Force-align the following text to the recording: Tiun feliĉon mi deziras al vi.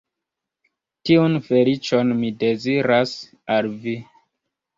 Tiun 1.09 1.37
feliĉon 1.49 2.15
mi 2.23 2.33
deziras 2.45 3.13
al 3.59 3.71
vi. 3.87 3.95